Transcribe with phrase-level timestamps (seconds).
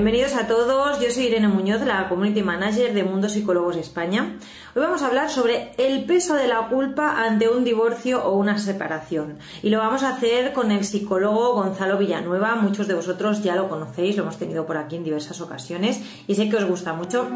[0.00, 4.38] Bienvenidos a todos, yo soy Irene Muñoz, la Community Manager de Mundo Psicólogos España.
[4.74, 8.56] Hoy vamos a hablar sobre el peso de la culpa ante un divorcio o una
[8.56, 9.36] separación.
[9.62, 12.56] Y lo vamos a hacer con el psicólogo Gonzalo Villanueva.
[12.56, 16.34] Muchos de vosotros ya lo conocéis, lo hemos tenido por aquí en diversas ocasiones y
[16.34, 17.28] sé que os gusta mucho.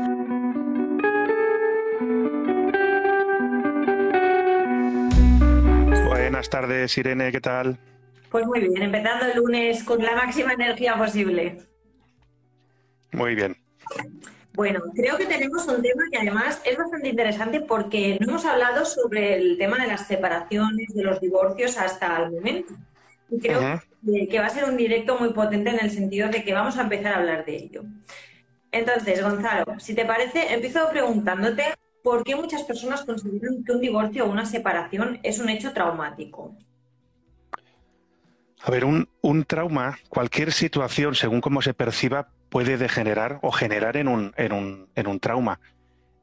[6.08, 7.78] Buenas tardes, Irene, ¿qué tal?
[8.30, 11.73] Pues muy bien, empezando el lunes con la máxima energía posible.
[13.14, 13.56] Muy bien.
[14.54, 18.84] Bueno, creo que tenemos un tema que además es bastante interesante porque no hemos hablado
[18.84, 22.74] sobre el tema de las separaciones, de los divorcios hasta el momento.
[23.30, 23.80] Y creo
[24.30, 26.82] que va a ser un directo muy potente en el sentido de que vamos a
[26.82, 27.82] empezar a hablar de ello.
[28.70, 31.64] Entonces, Gonzalo, si te parece, empiezo preguntándote
[32.02, 36.54] por qué muchas personas consideran que un divorcio o una separación es un hecho traumático.
[38.66, 43.98] A ver, un, un trauma, cualquier situación, según cómo se perciba, puede degenerar o generar
[43.98, 45.60] en un, en un, en un trauma.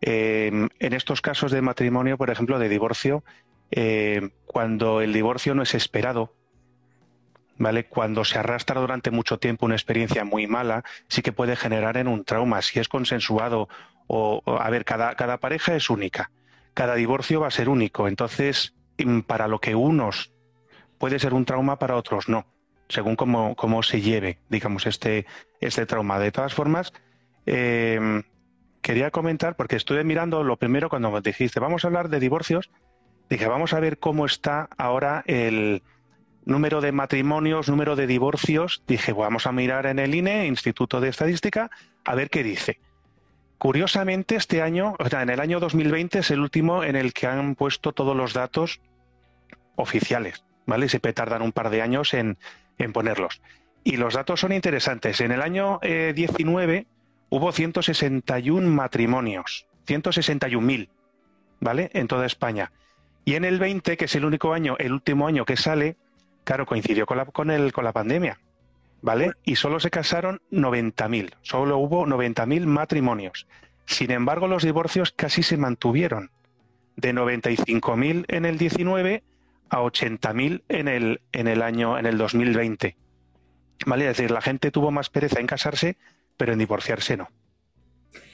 [0.02, 3.24] Em, en estos casos de matrimonio, por ejemplo, de divorcio,
[3.70, 6.34] em, cuando el divorcio no es esperado,
[7.60, 7.86] ¿vale?
[7.86, 12.08] Cuando se arrastra durante mucho tiempo una experiencia muy mala, sí que puede generar en
[12.08, 12.64] un trauma.
[12.64, 13.70] Si es consensuado
[14.08, 16.32] o, a ver, cada, cada pareja es única.
[16.74, 18.08] Cada divorcio va a ser único.
[18.08, 20.32] Entonces, mm, para lo que unos
[21.02, 22.46] puede ser un trauma, para otros no
[22.92, 25.26] según cómo, cómo se lleve, digamos, este,
[25.60, 26.20] este trauma.
[26.20, 26.94] De todas formas,
[27.46, 28.24] em,
[28.82, 32.70] quería comentar, porque estuve mirando lo primero cuando me dijiste, vamos a hablar de divorcios,
[33.30, 35.82] dije, vamos a ver cómo está ahora el
[36.44, 38.84] número de matrimonios, número de divorcios.
[38.88, 41.72] Dije, vamos a mirar en el INE, Instituto de Estadística,
[42.04, 42.80] a ver qué dice.
[43.58, 47.28] Curiosamente, este año, o sea, en el año 2020 es el último en el que
[47.28, 48.82] han puesto todos los datos
[49.76, 50.90] oficiales, ¿vale?
[50.90, 52.38] Siempre tardan un par de años en,
[52.78, 53.42] en ponerlos.
[53.84, 55.22] Y los datos son interesantes.
[55.22, 56.88] En el año 19 eh,
[57.30, 60.90] hubo 161 matrimonios, 161.000,
[61.60, 61.90] ¿vale?
[61.94, 62.72] En toda España.
[63.26, 65.98] Y en el 20, que es el único año, el último año que sale,
[66.44, 68.40] claro, coincidió con la, con el, con la pandemia,
[69.02, 69.34] ¿vale?
[69.44, 73.48] Y solo se casaron 90.000, solo hubo 90.000 matrimonios.
[73.86, 76.32] Sin embargo, los divorcios casi se mantuvieron,
[76.96, 79.24] de 95.000 en el 19
[79.72, 82.98] a 80.000 en el, en el año, en el 2020.
[83.86, 84.10] ¿Vale?
[84.10, 85.98] Es decir, la gente tuvo más pereza en casarse,
[86.38, 87.30] pero en divorciarse no.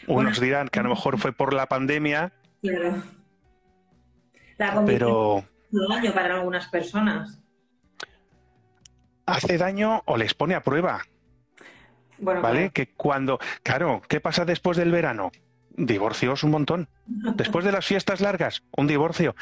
[0.08, 2.34] Unos dirán que a lo mejor fue por la pandemia.
[2.60, 3.04] Claro.
[4.58, 7.40] La pero daño para algunas personas.
[9.28, 11.06] Hace daño o les pone a prueba.
[12.18, 12.72] Bueno, ¿Vale?
[12.72, 13.40] Que cuando.
[13.62, 15.32] Claro, ¿qué pasa después del verano?
[15.70, 16.90] Divorcios un montón.
[17.36, 19.36] Después de las fiestas largas, un divorcio.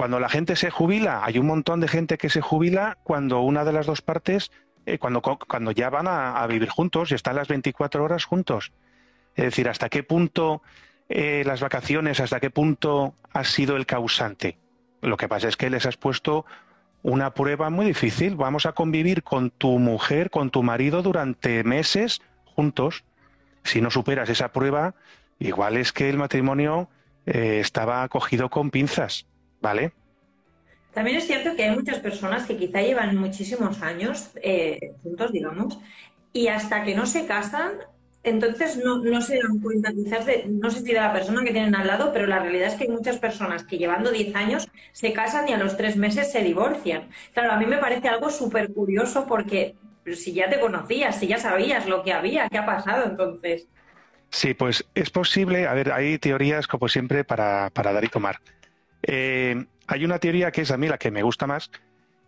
[0.00, 3.66] Cuando la gente se jubila, hay un montón de gente que se jubila cuando una
[3.66, 4.50] de las dos partes,
[4.86, 8.72] eh, cuando, cuando ya van a, vivir juntos y están las 24 horas juntos.
[9.34, 10.62] Es decir, hasta qué punto
[11.10, 14.56] eh, las vacaciones, hasta qué punto ha sido el causante.
[15.02, 16.46] Lo que pasa es que les has puesto
[17.02, 18.36] una prueba muy difícil.
[18.36, 23.04] Vamos a convivir con tu mujer, con tu marido durante meses juntos.
[23.64, 24.94] Si no superas esa prueba,
[25.38, 26.88] igual es que el matrimonio
[27.26, 29.26] eh, estaba cogido con pinzas.
[29.60, 29.92] ¿Vale?
[30.92, 35.78] También es cierto que hay muchas personas que quizá llevan muchísimos años eh, juntos, digamos,
[36.32, 37.72] y hasta que no se casan,
[38.22, 41.74] entonces no, se dan cuenta quizás de, no sé si de la persona que tienen
[41.74, 45.12] al lado, pero la realidad es que hay muchas personas que llevando 10 años se
[45.12, 47.08] casan y a los 3 meses se divorcian.
[47.32, 49.74] Claro, a mí me parece algo súper curioso porque
[50.14, 53.68] si ya te conocías, si ya sabías lo que había, qué ha pasado entonces.
[54.28, 58.38] Sí, pues es posible, a ver, hay teorías como siempre para, para dar y tomar.
[59.02, 61.70] Eh, hay una teoría que es a mí la que me gusta más,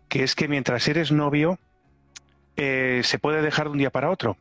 [0.09, 1.59] que es que mientras eres novio,
[2.55, 4.37] eh, se puede dejar de un día para otro.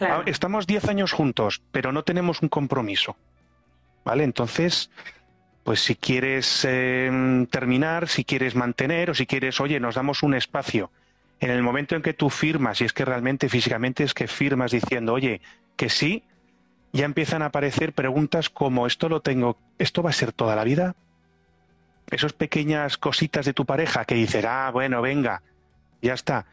[0.00, 3.16] Ah, estamos 10 años juntos, pero no tenemos un compromiso.
[4.04, 4.24] ¿Vale?
[4.24, 4.90] Entonces,
[5.64, 10.34] pues si quieres em, terminar, si quieres mantener o si quieres, oye, nos damos un
[10.34, 10.90] espacio.
[11.40, 14.70] En el momento en que tú firmas, y es que realmente físicamente es que firmas
[14.70, 15.40] diciendo, oye,
[15.76, 16.22] que sí,
[16.92, 20.64] ya empiezan a aparecer preguntas como, ¿esto lo tengo, esto va a ser toda la
[20.64, 20.94] vida?
[22.10, 25.42] Esas pequeñas cositas de tu pareja que dices, ah, bueno, venga,
[26.02, 26.46] ya está.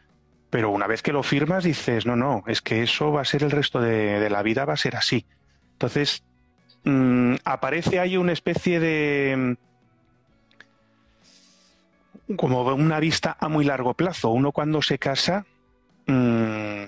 [0.50, 3.42] Pero una vez que lo firmas dices, no, no, es que eso va a ser
[3.42, 5.26] el resto de, la vida, va a ser así.
[5.72, 6.22] Entonces,
[6.84, 9.56] mm, aparece ahí una especie de...
[12.36, 14.30] como una vista a muy largo plazo.
[14.30, 15.44] Uno cuando se casa,
[16.06, 16.84] mm,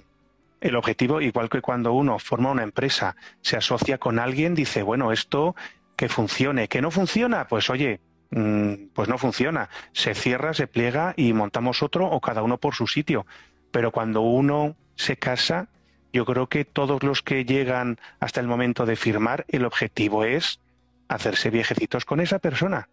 [0.60, 5.12] el objetivo, igual que cuando uno forma una empresa, se asocia con alguien, dice, bueno,
[5.12, 5.56] esto
[5.96, 9.69] que funcione, que no funciona, pues oye, mm, pues no funciona.
[9.93, 13.26] Se cierra, se pliega y montamos otro o cada uno por su sitio.
[13.70, 15.69] Pero cuando uno se casa,
[16.12, 20.61] yo creo que todos los que llegan hasta el momento de firmar, el objetivo es
[21.08, 22.88] hacerse viejecitos con esa persona.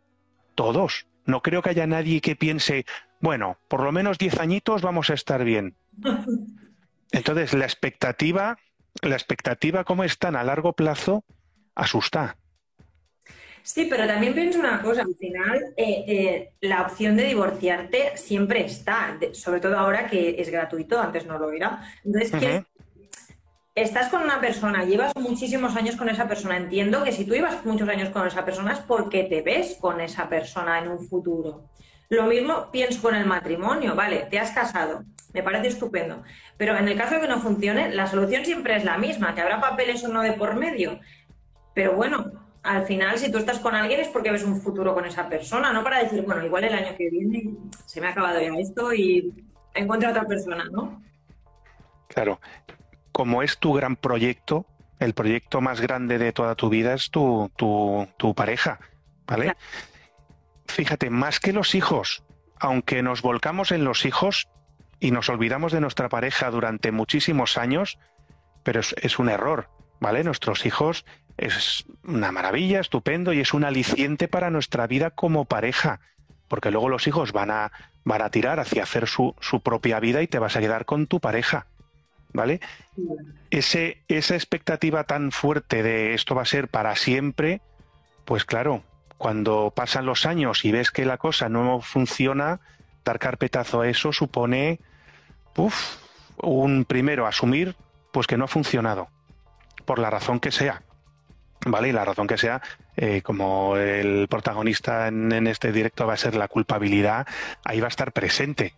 [0.55, 1.07] Todos.
[1.25, 2.85] No creo que haya nadie que piense,
[3.21, 5.75] bueno, por lo menos diez añitos vamos a estar bien.
[7.11, 8.57] Entonces, la expectativa,
[9.01, 11.23] la expectativa como están a largo plazo,
[11.75, 12.37] asusta.
[13.63, 18.65] Sí, pero también pienso una cosa, al final eh, eh, la opción de divorciarte siempre
[18.65, 21.81] está, sobre todo ahora que es gratuito, antes no lo era.
[22.03, 22.65] Entonces,
[23.73, 27.65] estás con una persona, llevas muchísimos años con esa persona, entiendo que si tú llevas
[27.65, 31.69] muchos años con esa persona es porque te ves con esa persona en un futuro.
[32.09, 36.21] Lo mismo pienso con el matrimonio, vale, te has casado, me parece estupendo,
[36.57, 39.39] pero en el caso de que no funcione, la solución siempre es la misma, que
[39.39, 40.99] habrá papeles o no de por medio.
[41.73, 45.05] Pero bueno, al final, si tú estás con alguien es porque ves un futuro con
[45.05, 47.49] esa persona, no para decir, bueno, igual el año que viene
[47.85, 49.33] se me ha acabado ya esto y
[49.75, 51.03] encuentro a otra persona, ¿no?
[52.07, 52.39] Claro.
[53.11, 54.65] Como es tu gran proyecto,
[54.99, 58.79] el proyecto más grande de toda tu vida es tu, tu, pareja,
[59.27, 59.55] ¿vale?
[60.67, 62.23] Fíjate, más que los hijos,
[62.59, 64.47] aunque nos volcamos en los hijos
[64.99, 67.99] y nos olvidamos de nuestra pareja durante muchísimos años,
[68.63, 69.69] pero es un error,
[69.99, 70.23] ¿vale?
[70.23, 71.05] Nuestros hijos
[71.37, 75.99] es una maravilla, estupendo y es un aliciente para nuestra vida como pareja,
[76.47, 77.71] porque luego los hijos van a,
[78.03, 81.07] van a tirar hacia hacer su, su propia vida y te vas a quedar con
[81.07, 81.67] tu pareja.
[82.35, 82.61] ¿Vale?
[83.51, 87.61] Esa expectativa tan fuerte de esto va a ser para siempre,
[88.25, 88.83] pues claro,
[89.19, 92.59] cuando pasan los años y ves que la cosa no funciona,
[93.05, 94.79] dar carpetazo a eso supone
[96.37, 97.75] un primero asumir
[98.11, 99.09] pues que no ha funcionado,
[99.85, 100.81] por la razón que sea.
[101.65, 101.89] ¿Vale?
[101.89, 102.61] Y la razón que sea,
[102.95, 107.27] eh, como el protagonista en, este directo va a ser la culpabilidad,
[107.63, 108.73] ahí va a estar presente.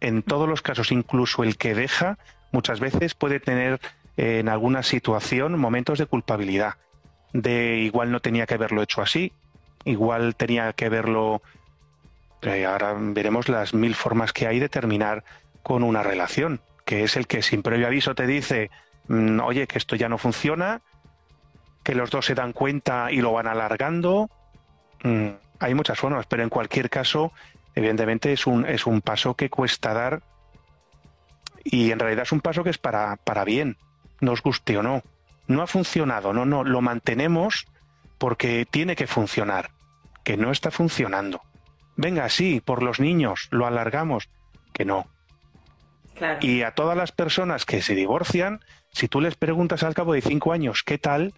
[0.00, 2.18] En todos los casos, incluso el que deja,
[2.52, 3.80] muchas veces puede tener
[4.16, 6.74] eh, en alguna situación momentos de culpabilidad,
[7.32, 9.32] de igual no tenía que haberlo hecho así,
[9.84, 11.42] igual tenía que haberlo...
[12.42, 15.24] Eh, ahora veremos las mil formas que hay de terminar
[15.64, 18.70] con una relación, que es el que sin previo aviso te dice,
[19.08, 20.80] mm, oye, que esto ya no funciona,
[21.88, 24.28] que los dos se dan cuenta y lo van alargando.
[25.04, 27.32] Mm, hay muchas formas, pero en cualquier caso,
[27.74, 30.20] evidentemente es un, es un paso que cuesta dar
[31.64, 33.78] y en realidad es un paso que es para, para bien,
[34.20, 35.02] nos guste o no.
[35.46, 37.66] No ha funcionado, no, no, lo mantenemos
[38.18, 39.70] porque tiene que funcionar,
[40.24, 41.40] que no está funcionando.
[41.96, 44.28] Venga, sí, por los niños, lo alargamos,
[44.74, 45.06] que no.
[46.42, 48.60] Y a todas las personas que se divorcian,
[48.90, 51.32] si tú les preguntas al cabo de cinco años qué tal,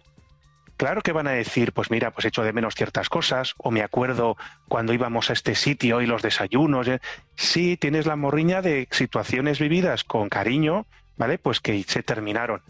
[0.81, 3.83] Claro que van a decir, pues mira, pues echo de menos ciertas cosas, o me
[3.83, 4.35] acuerdo
[4.67, 6.87] cuando íbamos a este sitio y los desayunos.
[6.87, 6.99] ¿eh?
[7.35, 10.87] Sí, tienes la morriña de situaciones vividas con cariño,
[11.17, 11.37] ¿vale?
[11.37, 12.63] Pues que se terminaron.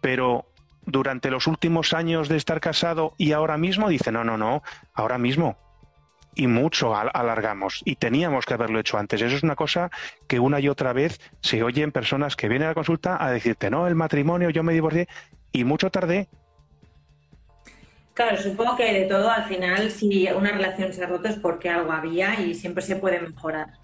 [0.00, 0.46] Pero
[0.86, 5.16] durante los últimos años de estar casado y ahora mismo, dice, no, no, no, ahora
[5.16, 5.56] mismo.
[6.34, 7.80] Y mucho alargamos.
[7.84, 9.22] Y teníamos que haberlo hecho antes.
[9.22, 9.92] Eso es una cosa
[10.26, 13.30] que una y otra vez se oye en personas que vienen a la consulta a
[13.30, 15.06] decirte, no, el matrimonio, yo me divorcié.
[15.52, 16.28] Y mucho tardé
[18.16, 21.68] Claro, supongo que de todo, al final, si una relación se ha roto es porque
[21.68, 23.74] algo había y siempre se puede mejorar.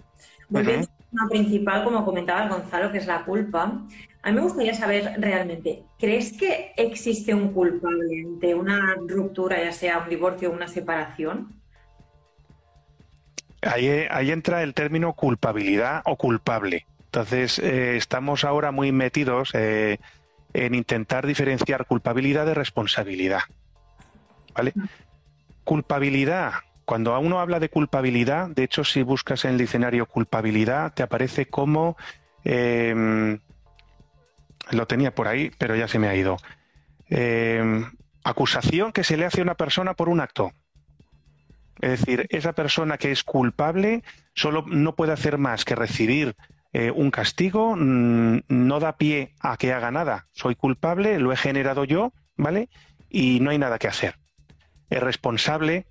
[0.49, 0.87] Volviendo
[1.23, 3.85] a principal, como comentaba Gonzalo, que es la culpa,
[4.23, 9.71] a mí me gustaría saber realmente, ¿crees que existe un culpable ante una ruptura, ya
[9.71, 11.53] sea un divorcio o una separación?
[13.61, 13.87] Ahí,
[14.31, 16.87] entra el término culpabilidad o culpable.
[17.05, 19.99] Entonces, eh, estamos ahora muy metidos eh,
[20.55, 23.41] en intentar diferenciar culpabilidad de responsabilidad.
[24.53, 24.73] ¿Vale?
[25.63, 26.53] Culpabilidad.
[26.85, 31.45] Cuando uno habla de culpabilidad, de hecho, si buscas en el diccionario culpabilidad, te aparece
[31.45, 31.95] como.
[32.43, 33.39] Em,
[34.71, 36.37] lo tenía por ahí, pero ya se me ha ido.
[37.09, 37.89] Em,
[38.23, 40.51] acusación que se le hace a una persona por un acto.
[41.79, 46.35] Es decir, esa persona que es culpable solo no puede hacer más que recibir
[46.71, 50.27] eh, un castigo, mm, no da pie a que haga nada.
[50.31, 52.69] Soy culpable, lo he generado yo, ¿vale?
[53.09, 54.22] Y no hay nada que hacer
[54.93, 55.85] es responsable,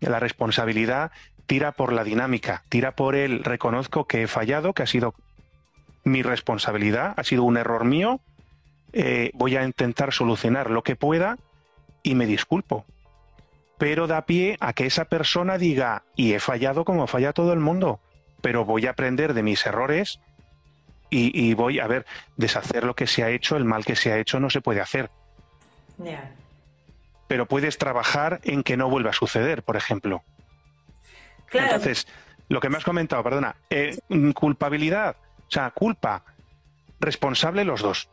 [0.00, 1.12] la responsabilidad
[1.46, 5.14] tira por la dinámica, tira por el reconozco que he fallado, que ha sido
[6.04, 8.20] mi responsabilidad, ha sido un error mío,
[8.92, 11.36] eh, voy a intentar solucionar lo que pueda
[12.02, 12.84] y me disculpo.
[13.78, 17.58] pero da pie a que esa persona diga, y he fallado como falla todo el
[17.58, 17.98] mundo,
[18.40, 20.20] pero voy a aprender de mis errores
[21.10, 24.18] y, voy a ver, deshacer lo que se ha hecho, el mal que se ha
[24.18, 25.10] hecho no se puede hacer.
[27.32, 30.22] Pero puedes trabajar en que no vuelva a suceder, por ejemplo.
[31.50, 32.06] Entonces,
[32.50, 33.96] lo que me has comentado, perdona, eh,
[34.34, 36.24] culpabilidad, o sea, culpa,
[37.00, 38.10] responsable los dos.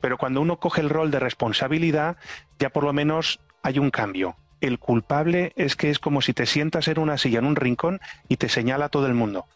[0.00, 2.18] Pero cuando uno coge el rol de responsabilidad,
[2.60, 4.36] ya por lo menos hay un cambio.
[4.60, 8.00] El culpable es que es como si te sientas en una silla, en un rincón,
[8.28, 9.46] y te señala a todo el mundo.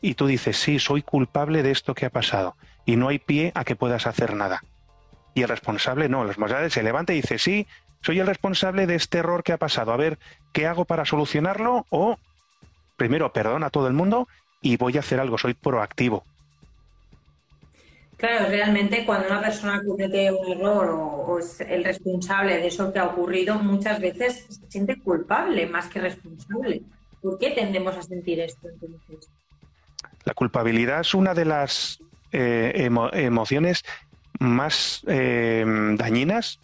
[0.00, 2.56] Y tú dices, sí, soy culpable de esto que ha pasado.
[2.84, 4.64] Y no hay pie a que puedas hacer nada.
[5.36, 7.66] Y el responsable no, el responsable se levanta y dice, sí,
[8.00, 9.92] soy el responsable de este error que ha pasado.
[9.92, 10.18] A ver,
[10.54, 11.84] ¿qué hago para solucionarlo?
[11.90, 12.16] O,
[12.96, 14.28] primero, perdona a todo el mundo
[14.62, 16.24] y voy a hacer algo, soy proactivo.
[18.16, 22.98] Claro, realmente cuando una persona comete un error o, es el responsable de eso que
[22.98, 26.80] ha ocurrido, muchas veces se siente culpable más que responsable.
[27.20, 29.28] ¿Por qué tendemos a sentir esto entonces?
[30.24, 32.00] La culpabilidad es una de las
[32.32, 33.84] eh, emociones
[34.38, 35.64] más eh,
[35.96, 36.60] dañinas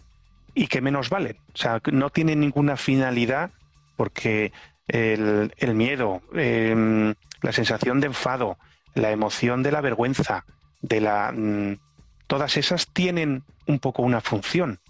[0.55, 1.37] y que menos valen.
[1.55, 3.50] O sea, no tiene ninguna finalidad
[3.97, 4.52] porque
[4.88, 8.59] el, miedo, em, la sensación de enfado,
[8.95, 10.45] la emoción de la vergüenza,
[10.81, 11.79] de la mm,
[12.26, 14.81] todas esas tienen un poco una función.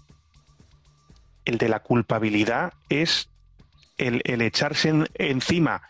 [1.45, 3.29] El de la culpabilidad es
[3.97, 5.81] el, echarse encima,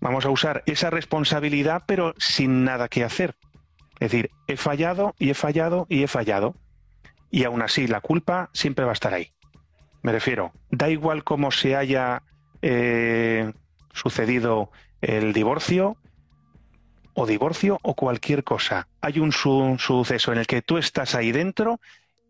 [0.00, 3.36] vamos a usar esa responsabilidad, pero sin nada que hacer.
[4.00, 6.54] Es decir, he fallado y he fallado y he fallado.
[7.30, 9.32] Y aún así la culpa siempre va a estar ahí.
[10.02, 12.22] Me refiero, da igual cómo se haya
[12.62, 13.52] eh,
[13.92, 15.96] sucedido el divorcio,
[17.18, 18.86] o divorcio o cualquier cosa.
[19.00, 21.80] Hay un, suceso en el que tú estás ahí dentro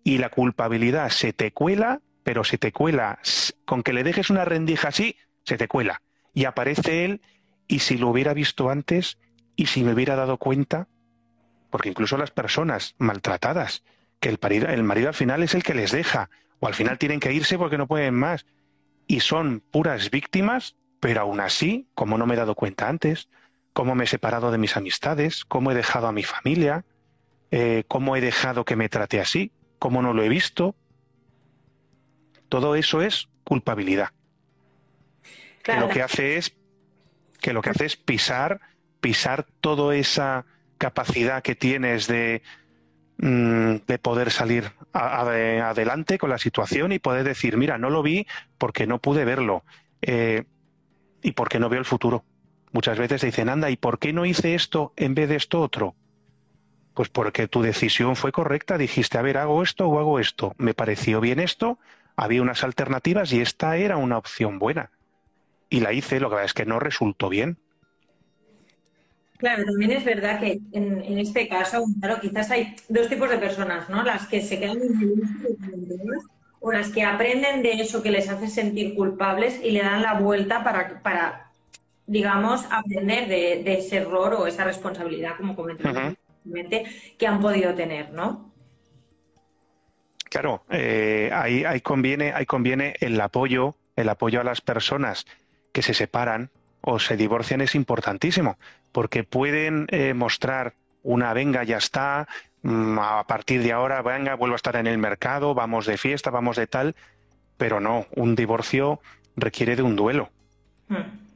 [0.02, 3.18] y la culpabilidad se te cuela, pero se te cuela
[3.66, 6.00] con que le dejes una rendija así, se te cuela.
[6.32, 7.20] Y aparece él
[7.66, 9.18] y si lo hubiera visto antes
[9.56, 10.88] y si me hubiera dado cuenta,
[11.70, 13.82] porque incluso las personas maltratadas,
[14.20, 16.98] que el marido, el marido al final es el que les deja, o al final
[16.98, 18.46] tienen que irse porque no pueden más,
[19.06, 23.28] y son puras víctimas, pero aún así, como no me he dado cuenta antes,
[23.72, 26.84] cómo me he separado de mis amistades, cómo he dejado a mi familia,
[27.50, 30.75] eh, cómo he dejado que me trate así, cómo no lo he visto.
[32.48, 34.10] Todo eso es culpabilidad.
[35.62, 36.56] Que lo que hace es
[37.40, 38.60] que lo que hace es pisar,
[39.00, 40.44] pisar toda esa
[40.78, 42.42] capacidad que tienes de,
[43.18, 48.26] mm, de poder salir adelante con la situación y poder decir, mira, no lo vi
[48.56, 49.64] porque no pude verlo
[50.02, 50.44] eh,
[51.23, 52.25] y porque no veo el futuro.
[52.73, 55.94] Muchas veces dicen, anda, ¿y por qué no hice esto en vez de esto otro?
[56.94, 60.54] Pues porque tu decisión fue correcta, dijiste, a ver, hago esto o hago esto.
[60.58, 61.78] Me pareció bien esto,
[62.16, 64.90] había unas alternativas y esta era una opción buena.
[65.70, 67.58] Y la hice, lo que pasa es que no resultó bien.
[69.38, 73.88] Claro, también es verdad que en, este caso, claro, quizás hay dos tipos de personas,
[73.88, 74.02] ¿no?
[74.02, 76.09] Las que se quedan en el
[76.61, 80.14] o las que aprenden de eso que les hace sentir culpables y le dan la
[80.14, 81.52] vuelta para, para
[82.07, 86.85] digamos, aprender de, ese error o esa responsabilidad, como comenté,
[87.16, 88.52] que han podido tener, ¿no?
[90.25, 95.26] Claro, eh, ahí, conviene, ahí conviene el apoyo, el apoyo a las personas
[95.73, 98.58] que se separan o se divorcian es importantísimo,
[98.92, 102.28] porque pueden eh, mostrar una venga, ya está,
[102.62, 106.30] mm, a partir de ahora, venga, vuelvo a estar en el mercado, vamos de fiesta,
[106.30, 106.97] vamos de tal,
[107.56, 109.00] pero no, un divorcio
[109.37, 110.30] requiere de un duelo.
[110.88, 111.28] Hmm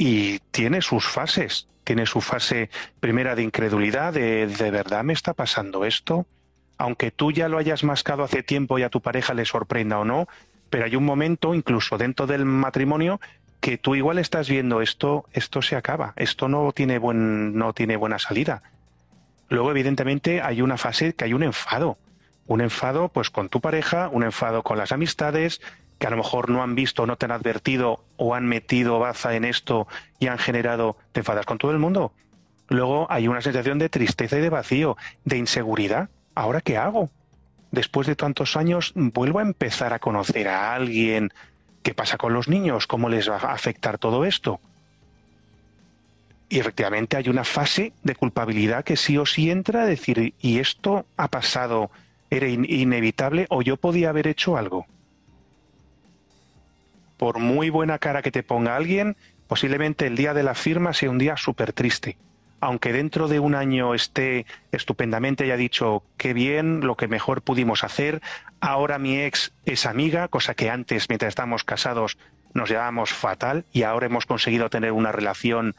[0.00, 1.68] y tiene sus fases.
[1.84, 6.26] Tiene su fase primera de incredulidad, de ¿de verdad me está pasando esto?
[6.78, 10.06] Aunque tú ya lo hayas mascado hace tiempo y a tu pareja le sorprenda o
[10.06, 10.26] no,
[10.70, 13.20] pero hay un momento, incluso dentro del matrimonio,
[13.60, 17.96] que tú igual estás viendo esto, esto se acaba, esto no tiene, buen, no tiene
[17.96, 18.62] buena salida.
[19.48, 21.98] Luego, evidentemente, hay una fase que hay un enfado.
[22.46, 25.60] Un enfado, pues, con tu pareja, un enfado con las amistades,
[25.98, 29.36] que a lo mejor no han visto, no te han advertido o han metido baza
[29.36, 29.86] en esto
[30.18, 32.12] y han generado, te enfadas con todo el mundo.
[32.68, 36.08] Luego hay una sensación de tristeza y de vacío, de inseguridad.
[36.34, 37.10] ¿Ahora qué hago?
[37.70, 41.32] Después de tantos años, vuelvo a empezar a conocer a alguien.
[41.82, 42.86] ¿Qué pasa con los niños?
[42.86, 44.60] ¿Cómo les va a afectar todo esto?
[46.48, 50.58] Y efectivamente hay una fase de culpabilidad que sí o sí entra a decir, ¿y
[50.58, 51.90] esto ha pasado?
[52.28, 54.86] ¿Era inevitable o yo podía haber hecho algo?
[57.20, 59.14] por muy buena cara que te ponga alguien,
[59.46, 62.16] posiblemente el día de la firma sea un día súper triste.
[62.60, 67.42] Aunque dentro de un año esté estupendamente y ha dicho qué bien, lo que mejor
[67.42, 68.20] pudimos hacer,
[68.60, 72.18] ahora mi ex es amiga, cosa que antes, mientras estábamos casados,
[72.52, 75.74] nos llevábamos fatal y ahora hemos conseguido tener una relación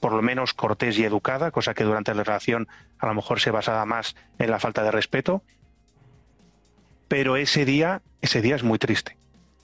[0.00, 2.68] por lo menos cortés y educada, cosa que durante la relación
[2.98, 5.42] a lo mejor se basaba más en la falta de respeto.
[7.08, 9.16] Pero ese día, ese día es muy triste.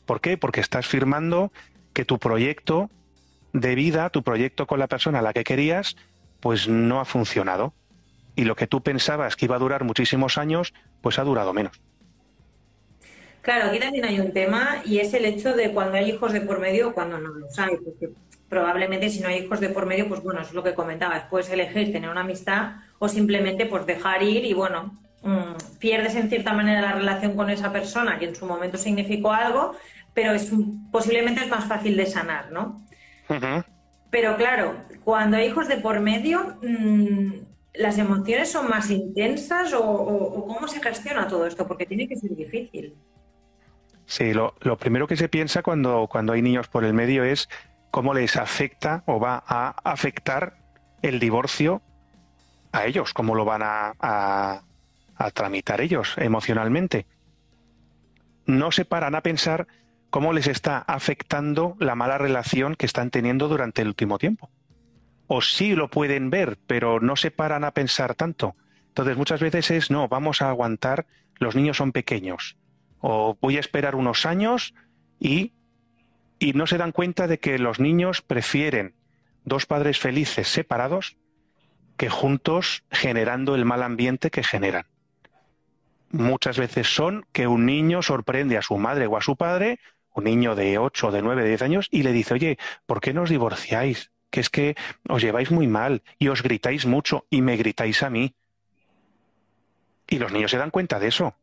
[0.07, 0.37] ¿Por qué?
[0.37, 1.53] Porque estás firmando
[1.93, 2.91] que tu proyecto
[3.53, 5.97] de vida, tu proyecto con la persona a la que querías,
[6.45, 7.73] pues no ha funcionado.
[8.37, 11.81] Y lo que tú pensabas que iba a durar muchísimos años, pues ha durado menos.
[13.41, 16.43] Claro, aquí también hay un tema y es el hecho de cuando hay hijos de
[16.43, 17.77] por medio o cuando no los hay.
[17.83, 18.11] Porque
[18.47, 21.49] probablemente si no hay hijos de por medio, pues bueno, es lo que comentabas, puedes
[21.49, 26.53] elegir tener una amistad o simplemente pues dejar ir y bueno, mm, pierdes en cierta
[26.53, 29.75] manera la relación con esa persona que en su momento significó algo,
[30.13, 30.53] pero es
[30.93, 32.85] posiblemente es más fácil de sanar, ¿no?
[34.11, 37.33] Pero claro, cuando hay hijos de por medio, mm,
[37.75, 41.67] ¿las emociones son más intensas o, cómo se gestiona todo esto?
[41.67, 42.95] Porque tiene que ser difícil.
[44.07, 47.49] Sí, lo, primero que se piensa cuando, cuando hay niños por el medio es
[47.91, 50.59] cómo les afecta o va a afectar
[51.03, 51.83] el divorcio
[52.73, 54.63] a ellos, cómo lo van a,
[55.17, 57.07] a tramitar ellos emocionalmente.
[58.47, 59.67] No se paran a pensar
[60.15, 64.49] cómo les está afectando la mala relación que están teniendo durante el último tiempo.
[65.27, 68.55] O sí lo pueden ver, pero no se paran a pensar tanto.
[68.87, 71.07] Entonces muchas veces es, no, vamos a aguantar,
[71.41, 72.57] los niños son pequeños.
[73.01, 74.73] O voy a esperar unos años
[75.19, 75.53] y,
[76.39, 78.95] y no se dan cuenta de que los niños prefieren
[79.45, 81.17] dos padres felices separados
[81.97, 84.87] que juntos generando el mal ambiente que generan.
[86.11, 89.81] Muchas veces son que un niño sorprende a su madre o a su padre
[90.15, 93.13] un niño de 8, de 9, de 10 años y le dice, oye, ¿por qué
[93.13, 94.11] no os divorciáis?
[94.31, 94.77] Que es que
[95.09, 98.35] os lleváis muy mal y os gritáis mucho y me gritáis a mí.
[100.09, 101.35] Y los niños se dan cuenta de eso.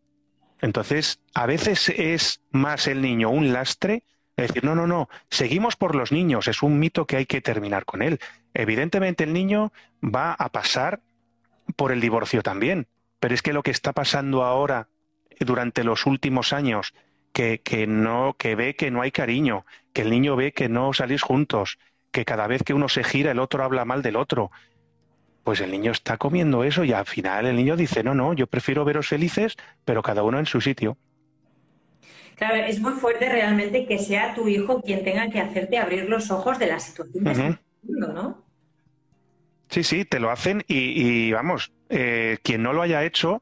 [0.62, 4.04] Entonces, a veces es más el niño un lastre,
[4.42, 7.86] decir, no, no, no, seguimos por los niños, es un mito que hay que terminar
[7.86, 8.20] con él.
[8.54, 9.72] Evidentemente el niño
[10.04, 11.02] va a pasar
[11.76, 12.88] por el divorcio también,
[13.20, 14.88] pero es que lo que está pasando ahora
[15.40, 16.94] durante los últimos años
[17.34, 20.94] que, que, no, que ve que no hay cariño, que el niño ve que no
[20.94, 21.80] salís juntos,
[22.12, 24.52] que cada vez que uno se gira el otro habla mal del otro.
[25.44, 28.48] Pues el niño está comiendo eso y al final el niño dice, no, no, yo
[28.48, 30.98] prefiero veros felices, pero cada uno en su sitio.
[32.36, 36.32] Claro, es muy fuerte realmente que sea tu hijo quien tenga que hacerte abrir los
[36.32, 38.44] ojos de la situación ¿no?
[39.70, 43.42] Sí, sí, te lo hacen y, vamos, eh, quien no lo haya hecho,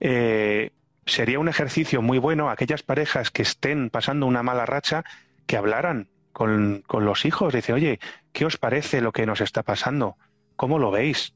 [0.00, 0.70] eh,
[1.06, 5.04] sería un ejercicio muy bueno aquellas parejas que estén pasando una mala racha
[5.46, 7.52] que hablaran con, los hijos.
[7.52, 8.00] Dice, oye,
[8.32, 10.16] ¿qué os parece lo que nos está pasando?
[10.56, 11.34] ¿Cómo lo veis?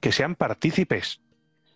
[0.00, 1.20] Que sean partícipes,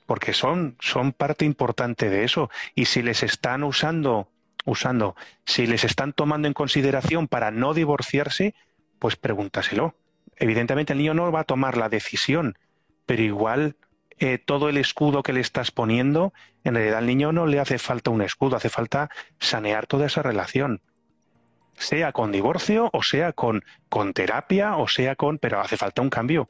[0.06, 2.50] porque son, son parte importante de eso.
[2.74, 4.30] Y si les están usando,
[4.64, 8.54] usando, si les están tomando en consideración para no divorciarse,
[8.98, 9.96] pues pregúntaselo.
[10.36, 12.58] Evidentemente el niño no va a tomar la decisión,
[13.06, 13.76] pero igual
[14.18, 17.78] eh, todo el escudo que le estás poniendo, en realidad al niño no le hace
[17.78, 20.80] falta un escudo, hace falta sanear toda esa relación.
[21.76, 25.38] Sea con divorcio, o sea con, con terapia, o sea con...
[25.38, 26.48] pero hace falta un cambio.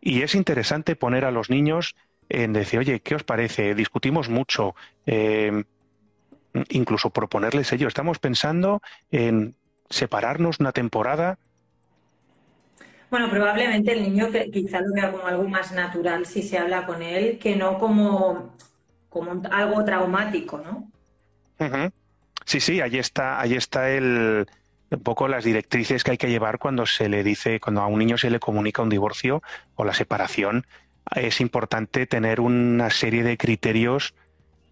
[0.00, 1.94] Y es interesante poner a los niños
[2.28, 3.74] en decir, oye, ¿qué os parece?
[3.74, 4.74] Discutimos mucho.
[5.06, 5.64] Eh,
[6.70, 7.88] incluso proponerles ello.
[7.88, 9.54] Estamos pensando en
[9.90, 11.38] separarnos una temporada
[13.10, 16.86] bueno, probablemente el niño que quizá lo vea como algo más natural si se habla
[16.86, 18.54] con él, que no como,
[19.08, 20.90] como algo traumático, ¿no?
[22.44, 24.46] Sí, sí, ahí está, ahí está el,
[24.90, 27.98] un poco las directrices que hay que llevar cuando se le dice, cuando a un
[27.98, 29.42] niño se le comunica un divorcio
[29.74, 30.66] o la separación.
[31.14, 34.14] Es importante tener una serie de criterios,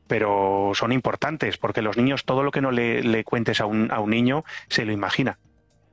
[0.07, 3.91] pero son importantes, porque los niños, todo lo que no le, le cuentes a un,
[3.91, 5.39] a un niño, se lo imagina.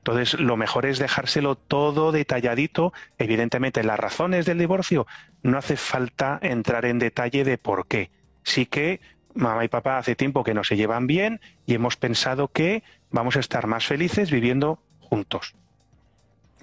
[0.01, 2.91] Entonces, lo mejor es dejárselo todo detalladito.
[3.19, 5.05] Evidentemente, las razones del divorcio
[5.43, 8.09] no hace falta entrar en detalle de por qué.
[8.43, 8.99] Sí que
[9.35, 13.35] mamá y papá hace tiempo que no se llevan bien y hemos pensado que vamos
[13.35, 15.53] a estar más felices viviendo juntos.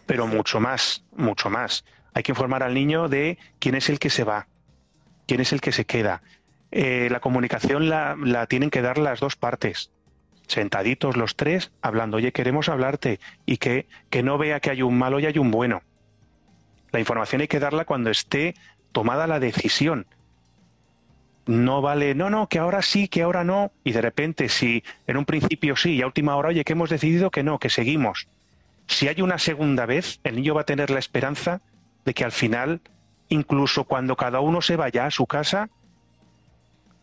[0.05, 1.85] Pero mucho más, mucho más.
[2.14, 4.48] Hay que informar al niño de quién es el que se va,
[5.29, 6.22] quién es el que se queda.
[6.72, 9.92] Eh, la comunicación la, la tienen que dar las dos partes
[10.48, 14.98] sentaditos los tres, hablando, oye, queremos hablarte, y que, que no vea que hay un
[14.98, 15.82] malo y hay un bueno.
[16.90, 18.54] La información hay que darla cuando esté
[18.92, 20.06] tomada la decisión.
[21.46, 25.16] No vale, no, no, que ahora sí, que ahora no, y de repente si en
[25.16, 28.28] un principio sí y a última hora, oye, que hemos decidido que no, que seguimos.
[28.87, 31.61] Si hay una segunda vez, el niño va a tener la esperanza
[32.04, 32.80] de que al final
[33.28, 35.70] incluso cuando cada uno se vaya a su casa,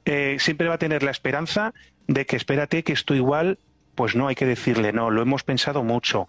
[0.06, 1.74] eh, siempre va a tener la esperanza
[2.08, 3.60] de que espérate que esto igual,
[3.96, 6.28] pues no hay que decirle, no, lo hemos pensado mucho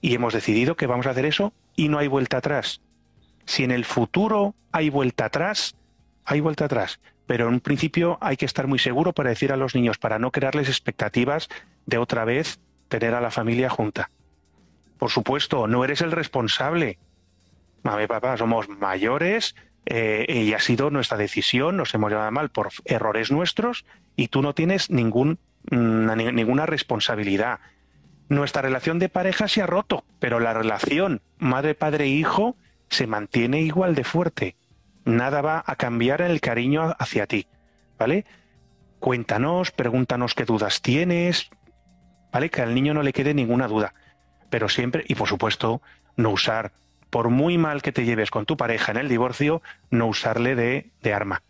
[0.00, 2.80] y hemos decidido que vamos a hacer eso y no hay vuelta atrás.
[3.44, 5.76] Si en el futuro hay vuelta atrás,
[6.24, 7.00] hay vuelta atrás.
[7.26, 10.18] Pero en un principio hay que estar muy seguro para decir a los niños, para
[10.18, 11.48] no crearles expectativas
[11.86, 14.10] de otra vez tener a la familia junta.
[14.98, 16.98] Por supuesto, no eres el responsable.
[17.82, 19.56] Mami, papá, somos mayores
[19.86, 24.42] eh, y ha sido nuestra decisión, nos hemos llevado mal por errores nuestros y tú
[24.42, 25.38] no tienes ningún,
[25.70, 27.60] mm, ninguna responsabilidad.
[28.28, 32.56] Nuestra relación de pareja se ha roto, pero la relación madre-padre-hijo
[32.90, 34.56] se mantiene igual de fuerte.
[35.04, 37.46] Nada va a cambiar en el cariño hacia ti,
[37.96, 38.24] ¿vale?
[38.98, 41.50] Cuéntanos, pregúntanos qué dudas tienes,
[42.32, 42.50] ¿vale?
[42.50, 43.94] Que al niño no le quede ninguna duda.
[44.50, 45.80] Pero siempre, y por supuesto,
[46.16, 46.72] no usar,
[47.16, 50.90] por muy mal que te lleves con tu pareja en el divorcio, no usarle de,
[51.02, 51.42] de arma.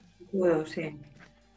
[0.64, 0.96] sí.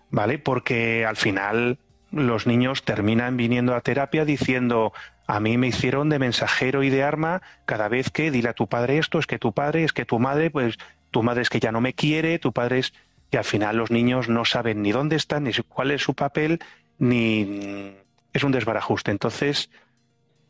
[0.10, 0.40] ¿Vale?
[0.40, 1.78] Porque al final
[2.12, 4.94] los niños terminan viniendo a terapia diciendo,
[5.28, 8.66] a mí me hicieron de mensajero y de arma cada vez que dile a tu
[8.66, 10.80] padre esto, es que tu padre, es que tu madre, pues
[11.12, 12.94] tu madre es que ya no me quiere, tu padre es...
[13.30, 16.58] Y al final los niños no saben ni dónde están, ni cuál es su papel,
[16.98, 17.96] ni...
[18.34, 19.12] Es un desbarajuste.
[19.12, 19.70] Entonces,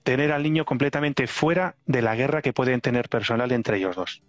[0.10, 4.24] tener al niño completamente fuera de la guerra que pueden tener personal entre ellos dos.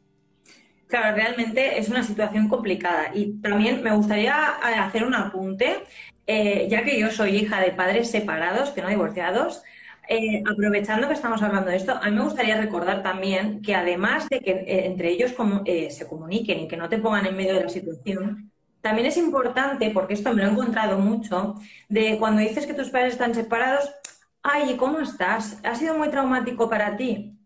[0.89, 3.13] Claro, realmente es una situación complicada.
[3.15, 5.79] Y también me gustaría eh, hacer un apunte,
[6.27, 9.63] eh, ya que yo soy hija de padres separados, que no divorciados.
[10.07, 14.29] Eh, aprovechando que estamos hablando de esto, a mí me gustaría recordar también que además
[14.29, 17.71] de que entre ellos se comuniquen y que no te pongan en medio de la
[17.71, 21.55] situación, también es importante, porque esto me lo he encontrado mucho,
[21.89, 23.89] de cuando dices que tus padres están separados,
[24.43, 25.61] ay, ¿y cómo estás?
[25.65, 27.39] ¿Ha sido muy traumático para ti?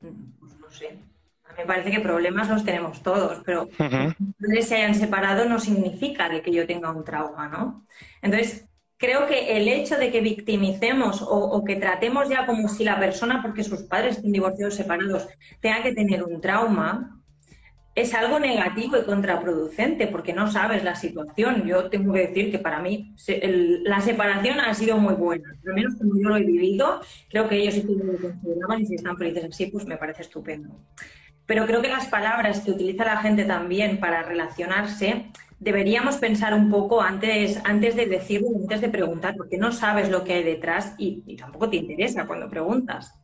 [0.00, 0.98] Pues no sé.
[1.44, 5.46] A mí me parece que problemas los tenemos todos, pero que padres se hayan separado
[5.46, 7.86] no significa que yo tenga un trauma, ¿no?
[8.20, 8.68] Entonces,
[8.98, 13.42] creo que el hecho de que victimicemos o, que tratemos ya como si la persona,
[13.42, 15.28] porque sus padres estén divorciados separados,
[15.60, 17.20] tenga que tener un trauma,
[17.96, 21.64] es algo negativo y contraproducente, porque no sabes la situación.
[21.64, 23.14] Yo tengo que decir que para mí
[23.84, 27.56] la separación ha sido muy buena, al menos como yo lo he vivido, creo que
[27.56, 30.78] ellos sí lo consideraban y si están felices así, pues me parece estupendo.
[31.46, 36.68] Pero creo que las palabras que utiliza la gente también para relacionarse deberíamos pensar un
[36.68, 40.94] poco antes, antes de decirlo, antes de preguntar, porque no sabes lo que hay detrás
[40.98, 43.14] y, tampoco te interesa cuando preguntas.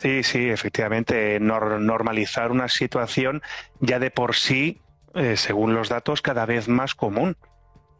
[0.00, 3.42] Sí, sí, efectivamente, normalizar una situación
[3.80, 4.80] ya de por sí,
[5.14, 7.36] eh, según los datos, cada vez más común.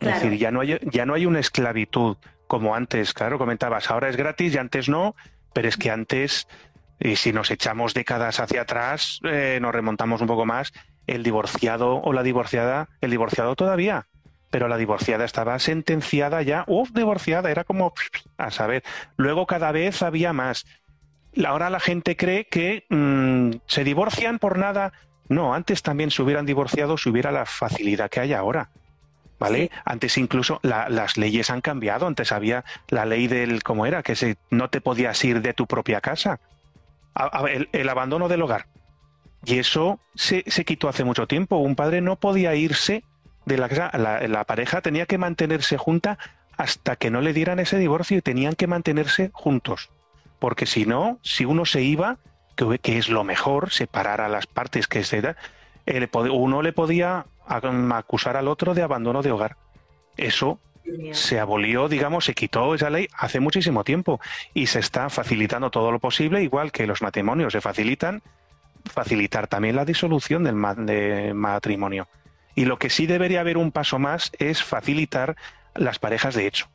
[0.01, 4.09] Es decir, ya no, hay, ya no hay una esclavitud como antes, claro, comentabas, ahora
[4.09, 5.15] es gratis y antes no,
[5.53, 6.49] pero es que antes,
[6.99, 10.73] y si nos echamos décadas hacia atrás, eh, nos remontamos un poco más,
[11.07, 14.07] el divorciado o la divorciada, el divorciado todavía,
[14.51, 17.93] pero la divorciada estaba sentenciada ya, uff, divorciada, era como
[18.39, 18.83] a saber.
[19.17, 20.67] Luego cada vez había más.
[21.45, 24.93] Ahora la gente cree que mm, se divorcian por nada.
[25.29, 28.71] No, antes también se hubieran divorciado si hubiera la facilidad que hay ahora.
[29.39, 29.71] ¿Vale?
[29.87, 32.07] Antes incluso las leyes han cambiado.
[32.07, 34.03] Antes había la ley del, ¿cómo era?
[34.03, 36.41] Que se, no te podías ir de tu propia casa.
[37.73, 38.67] el abandono del hogar.
[39.45, 41.57] Y eso se, quitó hace mucho tiempo.
[41.57, 43.05] Un padre no podía irse
[43.47, 43.97] de la casa.
[43.97, 46.19] La, pareja tenía que mantenerse junta
[46.57, 49.91] hasta que no le dieran ese divorcio y tenían que mantenerse juntos.
[50.41, 52.19] Porque si no, si uno se iba,
[52.57, 55.37] que, que es lo mejor, separar a las partes que se da,
[56.33, 59.57] uno le podía acusar al otro de abandono de hogar.
[60.17, 60.59] Eso
[61.13, 64.21] se abolió, digamos, se quitó esa ley hace muchísimo tiempo
[64.55, 68.23] y se está facilitando todo lo posible, igual que los matrimonios se facilitan
[68.85, 70.55] facilitar también la disolución del
[71.35, 72.09] matrimonio.
[72.55, 75.37] Y lo que sí debería haber un paso más es facilitar
[75.75, 76.67] las parejas de hecho.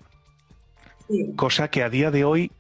[1.36, 2.52] Cosa que a día de hoy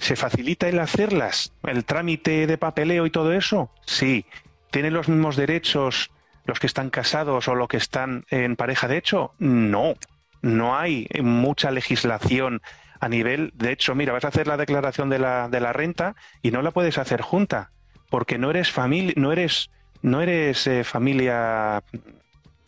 [0.00, 3.70] se facilita el hacerlas, el trámite de papeleo y todo eso.
[3.86, 4.24] Sí.
[4.70, 6.10] ¿Tienen los mismos derechos
[6.46, 9.34] los que están casados o los que están en pareja de hecho?
[9.38, 9.94] No.
[10.42, 12.62] No hay mucha legislación
[12.98, 13.52] a nivel.
[13.54, 16.62] De hecho, mira, vas a hacer la declaración de la, de la renta y no
[16.62, 17.70] la puedes hacer junta
[18.08, 19.70] porque no eres familia, no eres,
[20.02, 21.82] no eres eh, familia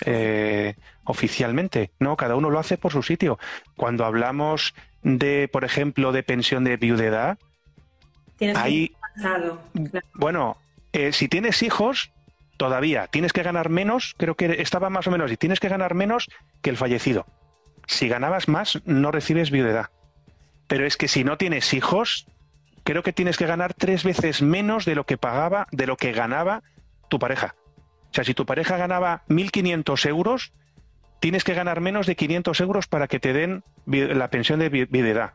[0.04, 3.38] eh, oficialmente, no, cada uno lo hace por su sitio.
[3.76, 7.38] Cuando hablamos de, por ejemplo, de pensión de viudedad,
[8.54, 8.94] ahí,
[10.14, 10.56] bueno,
[10.92, 12.12] eh, si tienes hijos,
[12.56, 15.94] todavía tienes que ganar menos, creo que estaba más o menos, y tienes que ganar
[15.94, 16.28] menos
[16.62, 17.26] que el fallecido.
[17.86, 19.90] Si ganabas más, no recibes viudedad.
[20.68, 22.26] Pero es que si no tienes hijos,
[22.84, 26.12] creo que tienes que ganar tres veces menos de lo que pagaba, de lo que
[26.12, 26.62] ganaba
[27.08, 27.54] tu pareja.
[28.10, 30.52] O sea, si tu pareja ganaba 1.500 euros,
[31.22, 35.34] tienes que ganar menos de 500 euros para que te den la pensión de viudedad.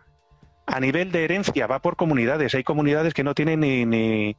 [0.66, 2.54] A nivel de herencia va por comunidades.
[2.56, 4.36] Hay comunidades que no tienen ni, ni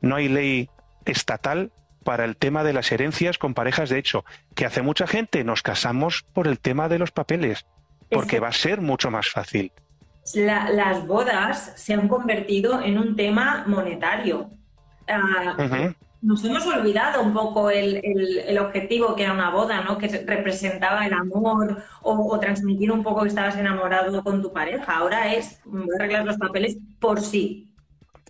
[0.00, 0.70] no hay ley
[1.04, 1.70] estatal
[2.02, 4.24] para el tema de las herencias con parejas de hecho.
[4.54, 7.66] Que hace mucha gente nos casamos por el tema de los papeles,
[8.10, 9.72] porque va a ser mucho más fácil.
[10.34, 14.48] las bodas se han convertido en un tema monetario.
[15.06, 15.92] Ah,
[16.26, 19.96] nos hemos olvidado un poco el, objetivo que era una boda, ¿no?
[19.96, 24.96] Que representaba el amor o, transmitir un poco que estabas enamorado con tu pareja.
[24.96, 25.60] Ahora es
[25.94, 27.72] arreglar los papeles por sí.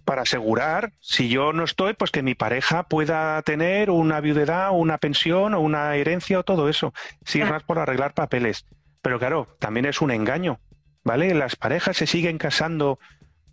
[0.04, 4.98] Para asegurar, si yo no estoy, pues que mi pareja pueda tener una viudedad, una
[4.98, 6.92] pensión o una herencia o todo eso.
[7.24, 8.66] Sí, más por arreglar papeles.
[9.00, 10.60] Pero claro, también es un engaño,
[11.02, 11.34] ¿vale?
[11.34, 12.98] Las parejas se siguen casando,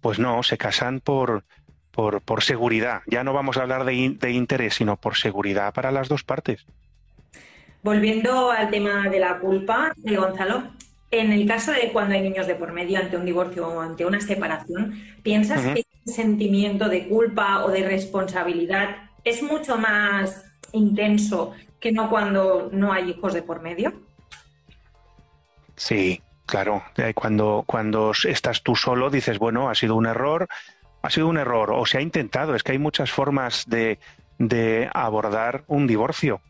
[0.02, 1.46] pues no, se casan por,
[1.94, 3.02] por, por seguridad.
[3.06, 6.66] Ya no vamos a hablar de, de interés, sino por seguridad para las dos partes.
[7.84, 10.64] Volviendo al tema de la culpa, de Gonzalo,
[11.12, 14.06] en el caso de cuando hay niños de por medio ante un divorcio o ante
[14.06, 21.54] una separación, ¿piensas que ese sentimiento de culpa o de responsabilidad es mucho más intenso
[21.80, 23.94] que no cuando no hay hijos de por medio?
[25.76, 26.84] Sí, claro.
[26.98, 30.48] Eh, cuando, cuando estás tú solo dices, bueno, ha sido un error,
[31.04, 32.56] ha sido un error o se ha intentado.
[32.56, 34.00] Es que hay muchas formas de,
[34.94, 36.42] abordar un divorcio.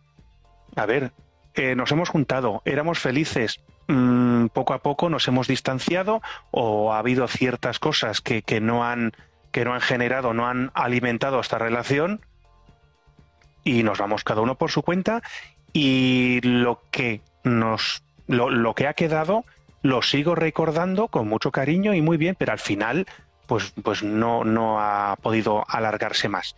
[0.76, 1.12] A ver,
[1.56, 7.00] eh, nos hemos juntado, éramos felices, mm, poco a poco nos hemos distanciado o ha
[7.00, 9.12] habido ciertas cosas que, no han,
[9.52, 12.22] que no han generado, no han alimentado esta relación
[13.64, 15.22] y nos vamos cada uno por su cuenta
[15.74, 19.44] y lo que nos lo que ha quedado
[19.82, 23.06] lo sigo recordando con mucho cariño y muy bien, pero al final
[23.48, 26.56] pues, pues no, no ha podido alargarse más.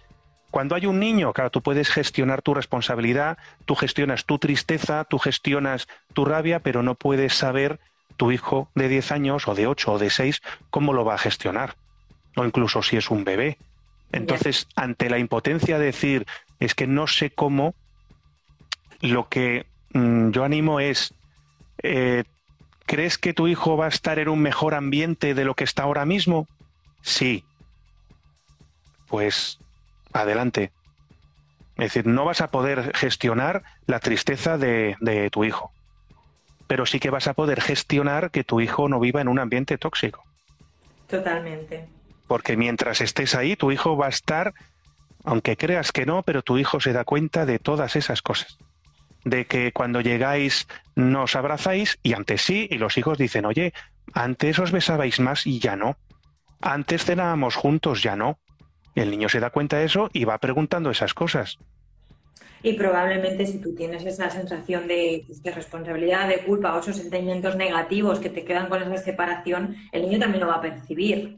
[0.52, 5.20] Cuando hay un niño, claro, tú puedes gestionar tu responsabilidad, tú gestionas tu tristeza, tú
[5.20, 7.80] gestionas tu rabia, pero no puedes saber
[8.16, 11.18] tu hijo de 10 años o de 8 o de 6 cómo lo va a
[11.18, 11.76] gestionar.
[12.38, 13.58] O incluso si es un bebé.
[14.12, 16.26] Entonces, ante la impotencia de decir,
[16.60, 17.76] es que no sé cómo,
[19.02, 21.14] lo que mm, yo animo es,
[21.84, 22.24] eh,
[22.86, 25.84] ¿crees que tu hijo va a estar en un mejor ambiente de lo que está
[25.84, 26.48] ahora mismo?
[27.06, 27.46] Sí.
[29.08, 29.60] Pues
[30.12, 30.72] adelante.
[31.78, 35.72] Es decir, no vas a poder gestionar la tristeza de, tu hijo,
[36.68, 39.78] pero sí que vas a poder gestionar que tu hijo no viva en un ambiente
[39.78, 40.24] tóxico.
[41.08, 41.88] Totalmente.
[42.28, 44.54] Porque mientras estés ahí, tu hijo va a estar,
[45.24, 48.58] aunque creas que no, pero tu hijo se da cuenta de todas esas cosas.
[49.26, 53.74] De que cuando llegáis nos abrazáis y antes sí, y los hijos dicen, oye,
[54.14, 55.98] antes os besabais más y ya no.
[56.66, 58.40] Antes cenábamos juntos, ya no.
[58.96, 61.60] El niño se da cuenta de eso y va preguntando esas cosas.
[62.64, 68.20] Y probablemente si tú tienes esa sensación de, responsabilidad, de culpa o esos sentimientos negativos
[68.20, 71.38] que te quedan con esa separación, el niño también lo va a percibir.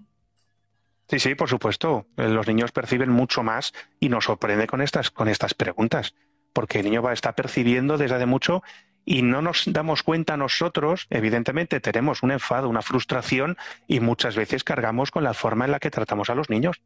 [1.10, 2.06] Sí, sí, por supuesto.
[2.16, 6.16] Eh, los niños perciben mucho más y nos sorprende con estas, con estas preguntas,
[6.54, 8.64] porque el niño va a estar percibiendo desde hace mucho
[9.10, 14.66] y no nos damos cuenta nosotros, evidentemente tenemos un enfado, una frustración y muchas veces
[14.66, 16.82] cargamos con la forma en la que tratamos a los niños.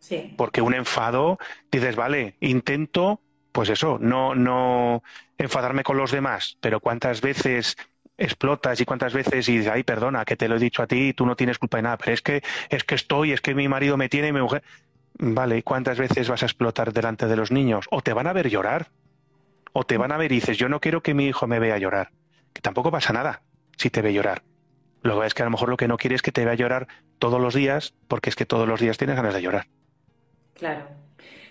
[0.00, 0.34] Sí.
[0.36, 1.38] Porque un enfado,
[1.70, 3.20] dices, vale, intento,
[3.52, 5.04] pues eso, no, no
[5.38, 7.76] enfadarme con los demás, pero cuántas veces
[8.18, 11.14] explotas y cuántas veces y dices, ay, perdona, que te lo he dicho a ti,
[11.14, 13.68] tú no tienes culpa de nada, pero es que, es que estoy, es que mi
[13.68, 14.64] marido me tiene y mi mujer.
[15.16, 17.86] Vale, ¿y cuántas veces vas a explotar delante de los niños?
[17.92, 18.88] O te van a ver llorar
[19.74, 21.76] o te van a ver y dices, yo no quiero que mi hijo me vea
[21.76, 22.12] llorar,
[22.52, 23.42] que tampoco pasa nada
[23.76, 24.42] si te ve llorar.
[25.02, 26.54] Lo que es que a lo mejor lo que no quieres es que te vea
[26.54, 26.86] llorar
[27.18, 29.66] todos los días, porque es que todos los días tienes ganas de llorar.
[30.54, 30.88] Claro.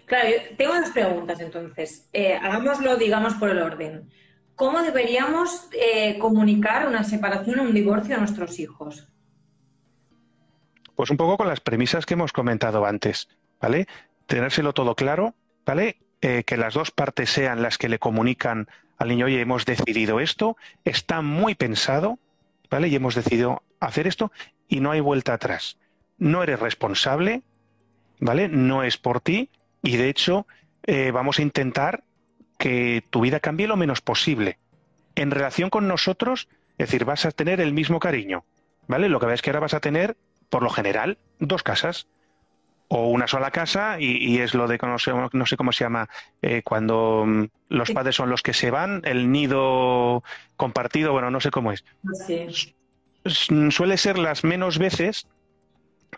[0.05, 2.09] Claro, tengo dos preguntas entonces.
[2.13, 4.09] Eh, hagámoslo, digamos, por el orden.
[4.55, 9.07] ¿Cómo deberíamos eh, comunicar una separación o un divorcio a nuestros hijos?
[10.95, 13.27] Pues un poco con las premisas que hemos comentado antes,
[13.59, 13.87] ¿vale?
[14.27, 15.97] Tenérselo todo claro, ¿vale?
[16.25, 20.21] Eh, que las dos partes sean las que le comunican al niño, oye, hemos decidido
[20.21, 20.55] esto,
[20.85, 22.17] está muy pensado,
[22.69, 22.87] ¿vale?
[22.87, 24.31] Y hemos decidido hacer esto
[24.69, 25.75] y no hay vuelta atrás.
[26.17, 27.41] No eres responsable,
[28.21, 28.47] ¿vale?
[28.47, 29.49] No es por ti
[29.81, 30.47] y de hecho
[30.83, 32.05] eh, vamos a intentar
[32.57, 34.59] que tu vida cambie lo menos posible.
[35.15, 38.45] En relación con nosotros, es decir, vas a tener el mismo cariño,
[38.87, 39.09] ¿vale?
[39.09, 40.15] Lo que ves que ahora vas a tener,
[40.49, 42.07] por lo general, dos casas
[42.95, 46.07] o una sola casa y, es lo de no sé, no sé cómo se llama
[46.43, 50.23] eh, cuando mm, los padres son los que se van el nido
[50.57, 51.83] compartido bueno no sé cómo es
[53.71, 55.25] suele ser las menos veces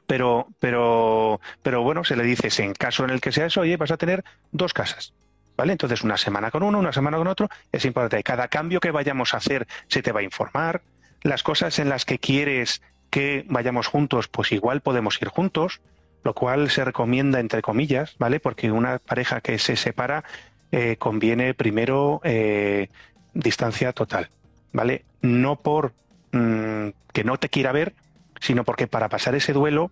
[0.05, 3.77] pero pero pero bueno se le dice en caso en el que sea eso oye
[3.77, 5.13] vas a tener dos casas
[5.57, 5.71] ¿Vale?
[5.71, 8.21] Entonces, una semana con uno, una semana con otro, es importante.
[8.23, 10.81] Cada cambio que vayamos a hacer se te va a informar.
[11.21, 15.79] Las cosas en las que quieres que vayamos juntos, pues igual podemos ir juntos,
[16.25, 18.39] lo cual se recomienda entre comillas, ¿vale?
[18.39, 20.23] Porque una pareja que se separa
[20.71, 22.89] eh, conviene primero eh,
[23.35, 24.29] distancia total,
[24.73, 25.05] ¿vale?
[25.21, 25.93] No por
[26.31, 27.93] mm, que no te quiera ver,
[28.41, 29.91] sino porque para pasar ese duelo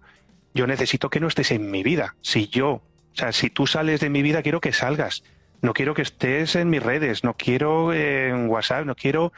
[0.55, 2.15] yo necesito que no estés en mi vida.
[2.21, 5.23] Si yo, o sea, si tú sales de mi vida, quiero que salgas.
[5.61, 9.33] No quiero que estés en mis redes, no quiero eh, en WhatsApp, no quiero.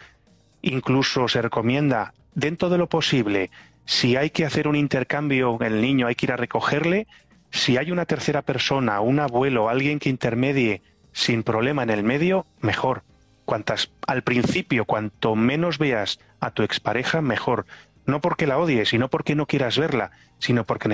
[0.61, 3.51] Incluso se recomienda, dentro de lo posible,
[3.85, 7.07] si hay que hacer un intercambio, el niño hay que ir a recogerle.
[7.51, 10.81] Si hay una tercera persona, un abuelo, alguien que intermedie
[11.13, 13.03] sin problema en el medio, mejor.
[13.45, 17.65] Cuantas, al principio, cuanto menos veas a tu expareja, mejor
[18.05, 20.89] no porque la odies, sino porque no quieras verla, sino porque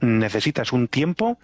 [0.00, 1.38] necesitas, un tiempo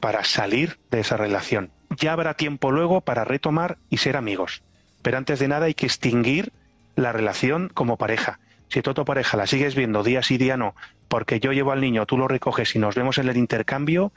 [0.00, 1.70] para salir de esa relación.
[1.90, 4.62] Ya habrá tiempo luego para retomar y ser amigos.
[5.02, 6.52] Pero antes de nada hay que extinguir
[6.96, 8.40] la relación como pareja.
[8.72, 10.74] Si tú tu pareja la sigues viendo día sí día no,
[11.08, 14.12] porque yo llevo al niño, tú lo recoges y nos vemos en el intercambio,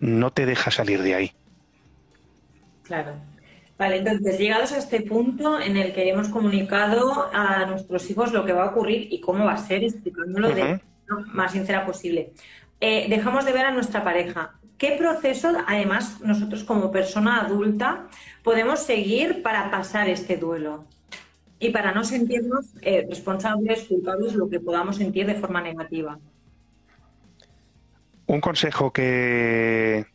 [0.00, 1.32] no te deja salir de ahí.
[2.82, 3.12] Claro.
[3.78, 8.44] Vale, entonces, llegados a este punto en el que hemos comunicado a nuestros hijos lo
[8.44, 10.80] que va a ocurrir y cómo va a ser, explicándolo de la
[11.32, 12.32] más sincera posible,
[12.80, 14.54] eh, dejamos de ver a nuestra pareja.
[14.76, 18.08] ¿Qué proceso, además, nosotros como persona adulta
[18.42, 20.84] podemos seguir para pasar este duelo?
[21.60, 26.18] Y para no sentirnos eh, responsables, culpables, lo que podamos sentir de forma negativa.
[28.26, 30.06] Un consejo que...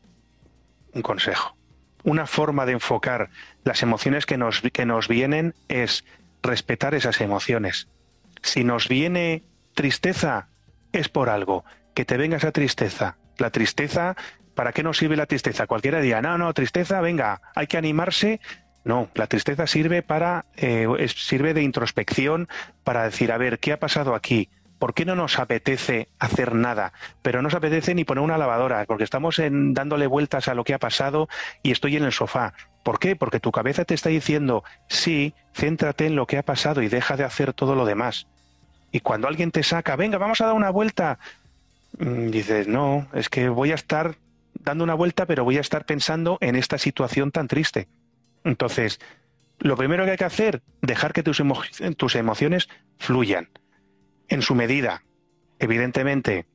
[0.93, 1.55] Un consejo
[2.03, 3.29] una forma de enfocar
[3.63, 6.03] las emociones que nos, que nos vienen es
[6.41, 7.87] respetar esas emociones.
[8.41, 10.47] Si nos viene tristeza,
[10.91, 11.63] es por algo.
[11.93, 13.17] Que te venga esa tristeza.
[13.37, 14.15] La tristeza,
[14.53, 15.65] ¿para qué nos sirve la tristeza?
[15.65, 18.41] Cualquiera diría, no, no, tristeza, venga, hay que animarse.
[18.83, 22.49] No, la tristeza sirve para, eh, sirve de introspección,
[22.83, 24.49] para decir, a ver, ¿qué ha pasado aquí?
[24.83, 26.91] ¿por qué no nos apetece hacer nada?
[27.21, 30.65] Pero no nos apetece ni poner una lavadora, porque estamos en, dándole vueltas a lo
[30.65, 31.29] que ha pasado
[31.61, 32.53] y estoy en el sofá.
[32.83, 33.15] ¿Por qué?
[33.15, 37.15] Porque tu cabeza te está diciendo, sí, céntrate en lo que ha pasado y deja
[37.15, 38.27] de hacer todo lo demás.
[38.91, 41.17] Y cuando alguien te saca, venga, vamos a dar una vuelta,
[41.99, 44.17] mm, dices, no, es que voy a estar
[44.53, 47.87] dando una vuelta, pero voy a estar pensando en esta situación tan triste.
[48.43, 48.99] Entonces,
[49.59, 51.41] lo primero que hay que hacer, dejar que tus,
[51.97, 53.49] tus emociones fluyan
[54.27, 55.03] en su medida.
[55.59, 56.45] Evidentemente,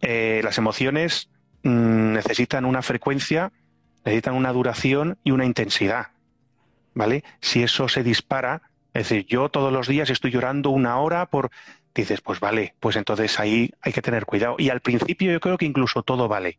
[0.00, 1.30] eh, las emociones
[1.62, 3.52] mm, necesitan una frecuencia,
[4.04, 6.08] necesitan una duración y una intensidad.
[6.94, 7.24] ¿Vale?
[7.40, 11.50] Si eso se dispara, es decir, yo todos los días estoy llorando una hora por.
[11.94, 14.56] Dices, pues vale, pues entonces ahí hay que tener cuidado.
[14.58, 16.58] Y al principio yo creo que incluso todo vale.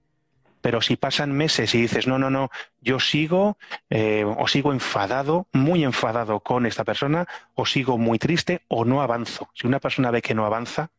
[0.61, 2.49] Pero si pasan meses y dices, no, no, no,
[2.81, 3.57] yo sigo
[3.89, 9.01] eh, o sigo enfadado, muy enfadado con esta persona, o sigo muy triste o no
[9.01, 9.49] avanzo.
[9.53, 10.91] Si una persona ve que no avanza,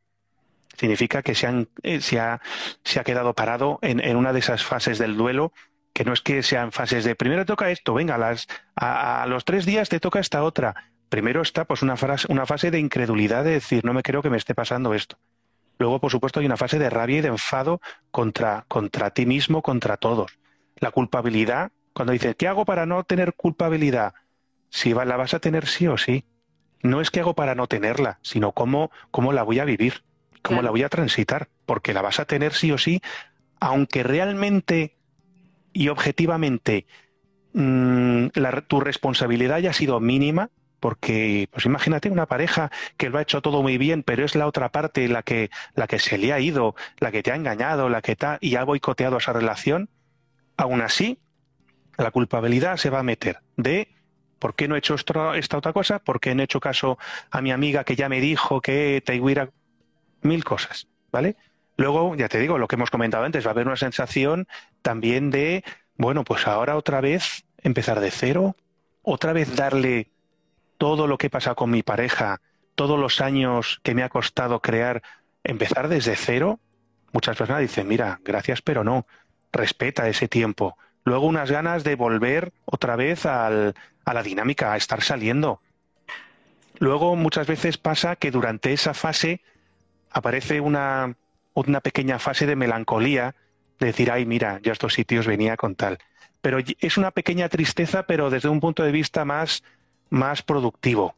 [0.78, 2.40] significa que se, han, eh, se, ha,
[2.84, 5.52] se ha, quedado parado en, una de esas fases del duelo,
[5.92, 8.46] que no es que sean fases de primero toca esto, venga, a, las,
[8.76, 10.74] a, a los tres días te toca esta otra.
[11.10, 14.30] Primero está pues una, frase, una fase de incredulidad de decir, no me creo que
[14.30, 15.18] me esté pasando esto.
[15.80, 19.62] Luego, por supuesto, hay una fase de rabia y de enfado contra, contra ti mismo,
[19.62, 20.38] contra todos.
[20.76, 24.12] La culpabilidad, cuando dices, ¿qué hago para no tener culpabilidad?
[24.68, 26.26] Si la vas a tener sí o sí.
[26.82, 30.04] No es que hago para no tenerla, sino cómo, cómo la voy a vivir,
[30.42, 33.00] cómo la voy a transitar, porque la vas a tener sí o sí,
[33.58, 34.98] aunque realmente
[35.72, 36.86] y objetivamente
[37.54, 38.26] mm,
[38.66, 43.62] tu responsabilidad haya sido mínima, porque pues imagínate una pareja que lo ha hecho todo
[43.62, 46.74] muy bien, pero es la otra parte la que la que se le ha ido,
[46.98, 49.90] la que te ha engañado, la que está y ha boicoteado esa relación,
[50.56, 51.18] aún así
[51.96, 53.88] la culpabilidad se va a meter de
[54.40, 56.00] ¿por qué no he hecho esta, otra cosa?
[56.00, 56.98] ¿Por qué no he hecho caso
[57.30, 59.50] a mi amiga que ya me dijo que te iba
[60.22, 61.36] mil cosas, ¿vale?
[61.76, 64.48] Luego, ya te digo, lo que hemos comentado antes, va a haber una sensación
[64.82, 65.62] también de,
[65.96, 68.56] bueno, pues ahora otra vez empezar de cero,
[69.02, 70.10] otra vez darle
[70.80, 72.40] todo lo que he pasado con mi pareja,
[72.74, 75.02] todos los años que me ha costado crear,
[75.44, 76.58] empezar desde cero,
[77.12, 79.06] muchas personas dicen, mira, gracias, pero no,
[79.52, 80.78] respeta ese tiempo.
[81.04, 83.74] Luego unas ganas de volver otra vez al,
[84.06, 85.60] a la dinámica, a estar saliendo.
[86.78, 89.42] Luego muchas veces pasa que durante esa fase
[90.10, 91.14] aparece una,
[91.52, 93.34] una pequeña fase de melancolía,
[93.80, 95.98] de decir, ay, mira, yo a estos sitios venía con tal.
[96.40, 99.62] Pero es una pequeña tristeza, pero desde un punto de vista más
[100.10, 101.14] más productivo.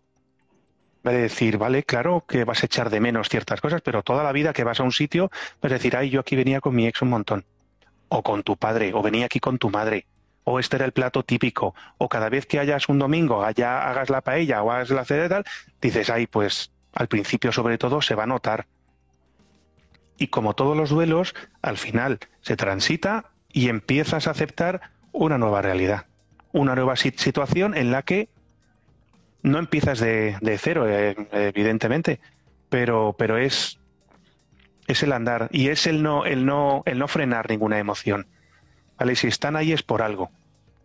[1.02, 4.30] De decir, vale, claro que vas a echar de menos ciertas cosas, pero toda la
[4.30, 5.30] vida que vas a un sitio,
[5.60, 7.44] vas a decir, ay, yo aquí venía con mi ex un montón.
[8.08, 10.06] O con tu padre, o venía aquí con tu madre.
[10.44, 14.10] o este era el plato típico, o cada vez que hayas un domingo, allá hagas
[14.10, 15.42] la paella o hagas la cena
[15.80, 18.66] dices, ay, pues al principio sobre todo se va a notar.
[20.18, 25.62] Y como todos los duelos, al final se transita y empiezas a aceptar una nueva
[25.62, 26.06] realidad,
[26.52, 28.28] una nueva situación en la que
[29.42, 32.20] no empiezas de, cero, eh, evidentemente,
[32.68, 33.78] pero, pero es,
[34.86, 38.26] es el andar y es el no, el no, el no frenar ninguna emoción.
[38.98, 39.16] ¿Vale?
[39.16, 40.30] Si están ahí es por algo.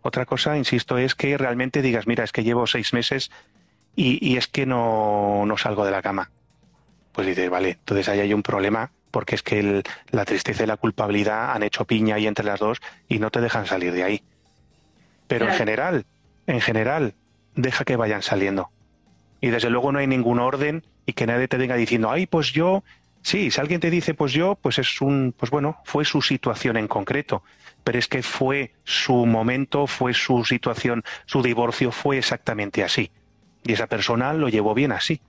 [0.02, 3.30] Otra cosa, insisto, es que realmente digas, mira, es que llevo seis meses
[3.94, 6.30] y, es que no, no, salgo de la cama.
[7.12, 10.76] Pues dices, vale, entonces ahí hay un problema porque es que la tristeza y la
[10.76, 14.22] culpabilidad han hecho piña ahí entre las dos y no te dejan salir de ahí.
[15.26, 16.06] Pero en general,
[16.46, 17.14] en general,
[17.58, 18.70] deja que vayan saliendo.
[19.40, 22.52] Y desde luego no hay ningún orden y que nadie te venga diciendo, ay, pues
[22.52, 22.84] yo,
[23.22, 26.76] sí, si alguien te dice, pues yo, pues es un, pues bueno, fue su situación
[26.76, 27.42] en concreto,
[27.82, 33.10] pero es que fue su momento, fue su situación, su divorcio fue exactamente así.
[33.64, 35.20] Y esa persona lo llevó bien así.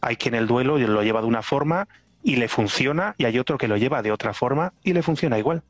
[0.00, 1.88] Hay quien el duelo lo lleva de una forma
[2.22, 5.38] y le funciona, y hay otro que lo lleva de otra forma y le funciona
[5.38, 5.62] igual.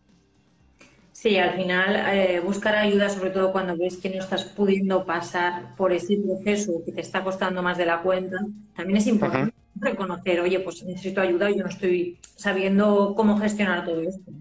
[1.25, 5.75] Sí, al final eh, buscar ayuda, sobre todo cuando ves que no estás pudiendo pasar
[5.75, 8.37] por ese proceso que te está costando más de la cuenta,
[8.77, 14.03] también es importante reconocer, oye, pues necesito ayuda, yo no estoy sabiendo cómo gestionar todo
[14.03, 14.33] esto.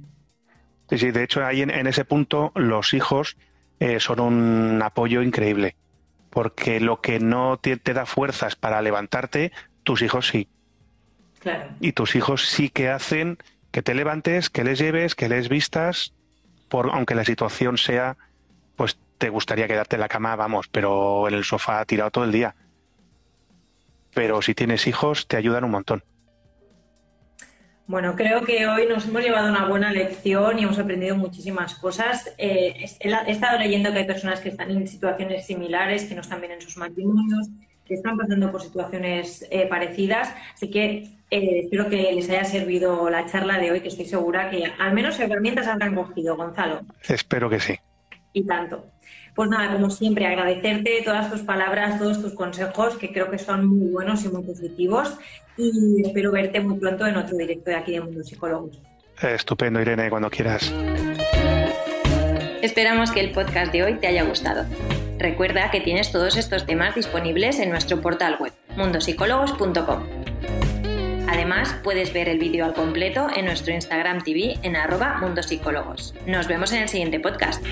[0.89, 3.37] Sí, sí, de hecho ahí en, ese punto los hijos
[3.79, 5.77] eh, son un apoyo increíble,
[6.29, 9.53] porque lo que no te, te da fuerzas para levantarte,
[9.83, 10.49] tus hijos sí.
[11.39, 11.69] Claro.
[11.79, 13.37] Y tus hijos sí que hacen
[13.71, 16.13] que te levantes, que les lleves, que les vistas
[16.81, 18.17] aunque la situación sea,
[18.75, 22.31] pues te gustaría quedarte en la cama, vamos, pero en el sofá tirado todo el
[22.31, 22.55] día.
[24.13, 26.03] Pero si tienes hijos, te ayudan un montón.
[27.85, 32.33] Bueno, creo que hoy nos hemos llevado una buena lección y hemos aprendido muchísimas cosas.
[32.37, 36.39] Eh, he estado leyendo que hay personas que están en situaciones similares, que no están
[36.39, 37.49] bien en sus matrimonios,
[37.85, 40.33] que están pasando por situaciones eh, parecidas.
[40.53, 44.49] Así que eh, espero que les haya servido la charla de hoy, que estoy segura
[44.49, 46.81] que al menos herramientas han cogido, Gonzalo.
[47.07, 47.75] Espero que sí.
[48.33, 48.85] Y tanto.
[49.35, 53.67] Pues nada, como siempre, agradecerte todas tus palabras, todos tus consejos, que creo que son
[53.67, 55.17] muy buenos y muy positivos.
[55.57, 58.79] Y espero verte muy pronto en otro directo de aquí de Mundo Psicólogos.
[59.21, 60.71] Estupendo, Irene, cuando quieras.
[62.61, 64.65] Esperamos que el podcast de hoy te haya gustado.
[65.17, 70.03] Recuerda que tienes todos estos temas disponibles en nuestro portal web mundosicólogos.com.
[71.27, 76.13] Además, puedes ver el vídeo al completo en nuestro Instagram TV en arroba mundosicólogos.
[76.27, 77.63] Nos vemos en el siguiente podcast.